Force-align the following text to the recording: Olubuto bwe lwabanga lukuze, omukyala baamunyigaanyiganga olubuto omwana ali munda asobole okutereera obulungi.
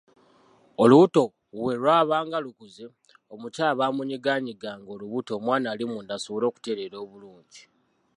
Olubuto 0.81 1.23
bwe 1.61 1.73
lwabanga 1.81 2.37
lukuze, 2.45 2.85
omukyala 3.33 3.77
baamunyigaanyiganga 3.79 4.89
olubuto 4.95 5.31
omwana 5.39 5.67
ali 5.73 5.85
munda 5.91 6.13
asobole 6.17 6.45
okutereera 6.47 6.97
obulungi. 7.03 7.61